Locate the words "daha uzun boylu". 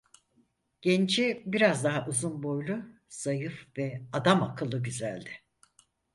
1.83-2.79